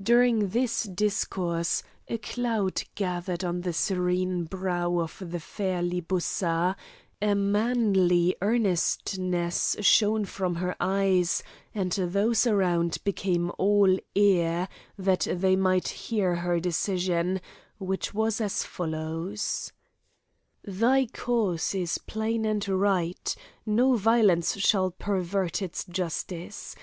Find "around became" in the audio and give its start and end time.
12.46-13.50